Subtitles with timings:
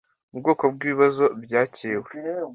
[0.33, 2.11] ubwoko bw ibibazo byakiriwe